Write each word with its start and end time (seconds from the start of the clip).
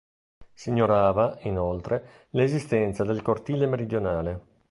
Si 0.51 0.69
ignorava, 0.69 1.37
inoltre, 1.41 2.25
l'esistenza 2.31 3.03
del 3.03 3.21
cortile 3.21 3.67
meridionale. 3.67 4.41